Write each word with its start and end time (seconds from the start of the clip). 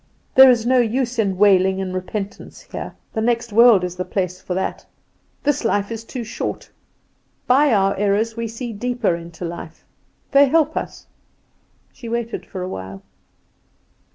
There 0.33 0.49
is 0.49 0.65
no 0.65 0.79
use 0.79 1.19
in 1.19 1.37
wailing 1.37 1.79
and 1.79 1.93
repentance 1.93 2.61
here: 2.61 2.95
the 3.13 3.21
next 3.21 3.53
world 3.53 3.83
is 3.83 3.97
the 3.97 4.03
place 4.03 4.41
for 4.41 4.55
that; 4.55 4.83
this 5.43 5.63
life 5.63 5.91
is 5.91 6.03
too 6.03 6.23
short. 6.23 6.71
By 7.45 7.71
our 7.71 7.95
errors 7.95 8.35
we 8.35 8.47
see 8.47 8.73
deeper 8.73 9.15
into 9.15 9.45
life. 9.45 9.85
They 10.31 10.47
help 10.47 10.75
us." 10.75 11.05
She 11.93 12.09
waited 12.09 12.47
for 12.47 12.63
a 12.63 12.67
while. 12.67 13.03